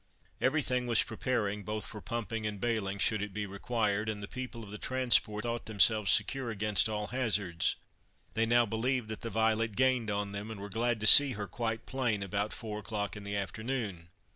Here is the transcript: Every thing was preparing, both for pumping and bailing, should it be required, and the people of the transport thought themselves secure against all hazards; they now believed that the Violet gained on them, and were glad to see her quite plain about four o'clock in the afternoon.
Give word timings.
Every 0.41 0.63
thing 0.63 0.87
was 0.87 1.03
preparing, 1.03 1.61
both 1.61 1.85
for 1.85 2.01
pumping 2.01 2.47
and 2.47 2.59
bailing, 2.59 2.97
should 2.97 3.21
it 3.21 3.35
be 3.35 3.45
required, 3.45 4.09
and 4.09 4.23
the 4.23 4.27
people 4.27 4.63
of 4.63 4.71
the 4.71 4.79
transport 4.79 5.43
thought 5.43 5.67
themselves 5.67 6.09
secure 6.11 6.49
against 6.49 6.89
all 6.89 7.09
hazards; 7.09 7.75
they 8.33 8.47
now 8.47 8.65
believed 8.65 9.09
that 9.09 9.21
the 9.21 9.29
Violet 9.29 9.75
gained 9.75 10.09
on 10.09 10.31
them, 10.31 10.49
and 10.49 10.59
were 10.59 10.69
glad 10.69 10.99
to 11.01 11.05
see 11.05 11.33
her 11.33 11.45
quite 11.45 11.85
plain 11.85 12.23
about 12.23 12.51
four 12.51 12.79
o'clock 12.79 13.15
in 13.15 13.23
the 13.23 13.35
afternoon. 13.35 14.09